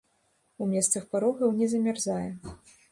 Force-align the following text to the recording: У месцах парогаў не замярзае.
У 0.61 0.69
месцах 0.71 1.07
парогаў 1.13 1.55
не 1.61 1.71
замярзае. 1.77 2.29